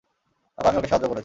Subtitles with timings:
[0.57, 1.19] আর আমি ওকে সাহায্য করেছি।